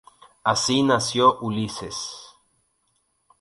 Así, 0.43 0.81
nació 0.81 1.37
Ulises. 1.47 1.97